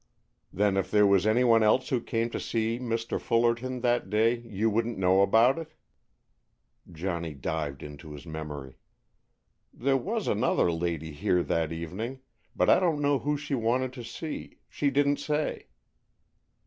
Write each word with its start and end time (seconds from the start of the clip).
"Then 0.51 0.77
if 0.77 0.89
there 0.89 1.05
was 1.05 1.27
anyone 1.27 1.61
else 1.61 1.89
who 1.89 2.01
came 2.01 2.31
to 2.31 2.39
see 2.39 2.79
Mr. 2.79 3.21
Fullerton 3.21 3.81
that 3.81 4.09
day, 4.09 4.39
you 4.39 4.67
wouldn't 4.67 4.97
know 4.97 5.21
about 5.21 5.59
it?" 5.59 5.73
Johnny 6.91 7.35
dived 7.35 7.83
into 7.83 8.11
his 8.13 8.25
memory. 8.25 8.79
"There 9.71 9.97
was 9.97 10.27
another 10.27 10.71
lady 10.71 11.11
here 11.11 11.43
that 11.43 11.71
evening, 11.71 12.21
but 12.55 12.67
I 12.67 12.79
don't 12.79 12.99
know 12.99 13.19
who 13.19 13.37
she 13.37 13.53
wanted 13.53 13.93
to 13.93 14.03
see. 14.03 14.57
She 14.67 14.89
didn't 14.89 15.17
say." 15.17 15.67